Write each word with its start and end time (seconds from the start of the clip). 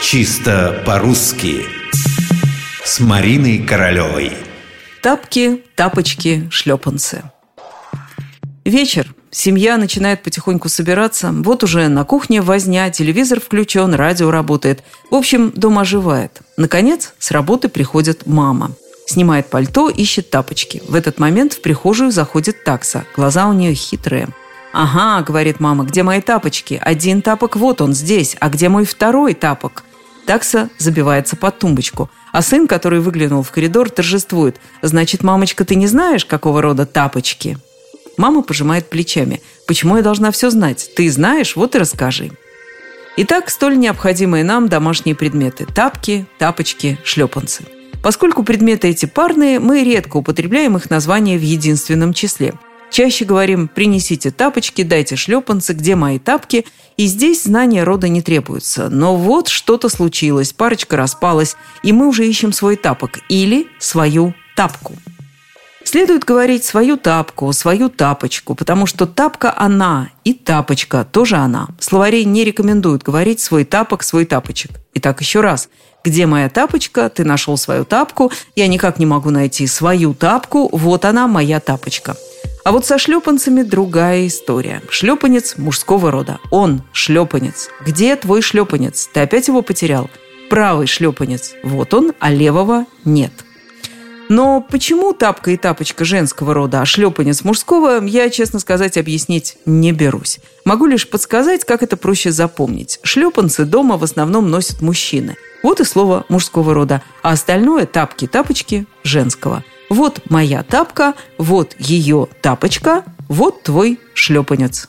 Чисто 0.00 0.80
по-русски 0.86 1.66
С 2.84 3.00
Мариной 3.00 3.58
Королевой 3.58 4.32
Тапки, 5.02 5.64
тапочки, 5.74 6.48
шлепанцы 6.50 7.24
Вечер. 8.64 9.12
Семья 9.30 9.76
начинает 9.76 10.22
потихоньку 10.22 10.68
собираться. 10.68 11.32
Вот 11.32 11.64
уже 11.64 11.88
на 11.88 12.04
кухне 12.04 12.40
возня, 12.40 12.90
телевизор 12.90 13.40
включен, 13.40 13.92
радио 13.92 14.30
работает. 14.30 14.84
В 15.10 15.16
общем, 15.16 15.50
дом 15.54 15.78
оживает. 15.80 16.42
Наконец, 16.56 17.14
с 17.18 17.32
работы 17.32 17.68
приходит 17.68 18.24
мама. 18.26 18.70
Снимает 19.06 19.50
пальто, 19.50 19.90
ищет 19.90 20.30
тапочки. 20.30 20.80
В 20.86 20.94
этот 20.94 21.18
момент 21.18 21.54
в 21.54 21.60
прихожую 21.60 22.12
заходит 22.12 22.62
такса. 22.62 23.04
Глаза 23.16 23.48
у 23.48 23.52
нее 23.52 23.74
хитрые. 23.74 24.28
«Ага»,— 24.72 25.22
говорит 25.26 25.60
мама,— 25.60 25.84
«где 25.86 26.02
мои 26.02 26.20
тапочки? 26.20 26.80
Один 26.80 27.22
тапок 27.22 27.56
вот 27.56 27.80
он 27.80 27.94
здесь, 27.94 28.36
а 28.38 28.48
где 28.48 28.68
мой 28.68 28.84
второй 28.84 29.34
тапок?» 29.34 29.84
Такса 30.28 30.68
забивается 30.76 31.36
под 31.36 31.58
тумбочку. 31.58 32.10
А 32.32 32.42
сын, 32.42 32.66
который 32.66 33.00
выглянул 33.00 33.42
в 33.42 33.50
коридор, 33.50 33.88
торжествует. 33.88 34.56
«Значит, 34.82 35.22
мамочка, 35.22 35.64
ты 35.64 35.74
не 35.74 35.86
знаешь, 35.86 36.26
какого 36.26 36.60
рода 36.60 36.84
тапочки?» 36.84 37.56
Мама 38.18 38.42
пожимает 38.42 38.90
плечами. 38.90 39.40
«Почему 39.66 39.96
я 39.96 40.02
должна 40.02 40.30
все 40.30 40.50
знать? 40.50 40.90
Ты 40.94 41.10
знаешь, 41.10 41.56
вот 41.56 41.74
и 41.74 41.78
расскажи». 41.78 42.30
Итак, 43.16 43.48
столь 43.48 43.78
необходимые 43.78 44.44
нам 44.44 44.68
домашние 44.68 45.16
предметы– 45.16 45.64
тапки, 45.74 46.26
тапочки, 46.36 46.98
шлепанцы. 47.04 47.64
Поскольку 48.02 48.42
предметы 48.42 48.88
эти 48.88 49.06
парные, 49.06 49.58
мы 49.58 49.82
редко 49.82 50.18
употребляем 50.18 50.76
их 50.76 50.90
название 50.90 51.38
в 51.38 51.42
единственном 51.42 52.12
числе– 52.12 52.52
Чаще 52.90 53.24
говорим 53.24 53.68
«принесите 53.68 54.30
тапочки, 54.30 54.82
дайте 54.82 55.16
шлепанцы, 55.16 55.72
где 55.72 55.94
мои 55.94 56.18
тапки?» 56.18 56.64
И 56.96 57.06
здесь 57.06 57.44
знания 57.44 57.84
рода 57.84 58.08
не 58.08 58.22
требуются. 58.22 58.88
Но 58.88 59.14
вот 59.14 59.48
что-то 59.48 59.88
случилось, 59.88 60.52
парочка 60.52 60.96
распалась, 60.96 61.56
и 61.84 61.92
мы 61.92 62.08
уже 62.08 62.26
ищем 62.26 62.52
свой 62.52 62.74
тапок 62.74 63.20
или 63.28 63.68
свою 63.78 64.34
тапку. 64.56 64.94
Следует 65.84 66.24
говорить 66.24 66.64
свою 66.64 66.98
тапку, 66.98 67.50
свою 67.52 67.88
тапочку, 67.88 68.54
потому 68.54 68.84
что 68.84 69.06
тапка 69.06 69.54
она 69.56 70.10
и 70.24 70.34
тапочка 70.34 71.06
тоже 71.10 71.36
она. 71.36 71.68
Словарей 71.78 72.24
не 72.24 72.44
рекомендуют 72.44 73.02
говорить 73.02 73.40
свой 73.40 73.64
тапок, 73.64 74.02
свой 74.02 74.26
тапочек. 74.26 74.72
Итак, 74.94 75.20
еще 75.20 75.40
раз. 75.40 75.70
Где 76.04 76.26
моя 76.26 76.48
тапочка? 76.50 77.08
Ты 77.08 77.24
нашел 77.24 77.56
свою 77.56 77.84
тапку. 77.84 78.30
Я 78.54 78.66
никак 78.66 78.98
не 78.98 79.06
могу 79.06 79.30
найти 79.30 79.66
свою 79.66 80.12
тапку. 80.14 80.68
Вот 80.72 81.04
она, 81.04 81.26
моя 81.26 81.58
тапочка. 81.58 82.16
А 82.68 82.70
вот 82.70 82.84
со 82.84 82.98
шлепанцами 82.98 83.62
другая 83.62 84.26
история. 84.26 84.82
Шлепанец 84.90 85.56
мужского 85.56 86.10
рода. 86.10 86.38
Он 86.50 86.82
шлепанец. 86.92 87.70
Где 87.82 88.14
твой 88.14 88.42
шлепанец? 88.42 89.08
Ты 89.10 89.20
опять 89.20 89.48
его 89.48 89.62
потерял? 89.62 90.10
Правый 90.50 90.86
шлепанец. 90.86 91.54
Вот 91.62 91.94
он, 91.94 92.12
а 92.20 92.30
левого 92.30 92.84
нет. 93.06 93.32
Но 94.28 94.60
почему 94.60 95.14
тапка 95.14 95.52
и 95.52 95.56
тапочка 95.56 96.04
женского 96.04 96.52
рода, 96.52 96.82
а 96.82 96.84
шлепанец 96.84 97.42
мужского, 97.42 98.04
я, 98.04 98.28
честно 98.28 98.58
сказать, 98.58 98.98
объяснить 98.98 99.56
не 99.64 99.92
берусь. 99.92 100.38
Могу 100.66 100.84
лишь 100.84 101.08
подсказать, 101.08 101.64
как 101.64 101.82
это 101.82 101.96
проще 101.96 102.32
запомнить. 102.32 103.00
Шлепанцы 103.02 103.64
дома 103.64 103.96
в 103.96 104.04
основном 104.04 104.50
носят 104.50 104.82
мужчины. 104.82 105.38
Вот 105.62 105.80
и 105.80 105.84
слово 105.84 106.26
мужского 106.28 106.74
рода, 106.74 107.02
а 107.22 107.30
остальное 107.30 107.86
тапки, 107.86 108.26
тапочки 108.26 108.84
женского– 109.04 109.64
вот 109.88 110.30
моя 110.30 110.62
тапка, 110.62 111.14
вот 111.38 111.74
ее 111.78 112.28
тапочка, 112.40 113.04
вот 113.28 113.62
твой 113.62 113.98
шлепанец. 114.14 114.88